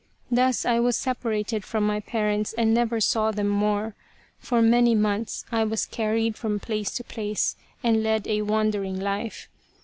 [0.31, 3.93] Thus I was separated from my parents and never saw them more.
[4.39, 9.47] For many months I was carried from place to place and led a wandering life.